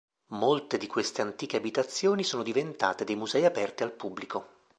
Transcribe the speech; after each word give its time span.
Molte 0.31 0.79
di 0.79 0.87
queste 0.87 1.21
antiche 1.21 1.57
abitazioni 1.57 2.23
sono 2.23 2.41
diventate 2.41 3.03
dei 3.03 3.13
musei 3.15 3.45
aperti 3.45 3.83
al 3.83 3.91
pubblico. 3.91 4.47